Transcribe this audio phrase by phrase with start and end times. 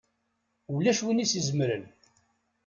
[0.73, 1.83] Ulac win i s-izemren!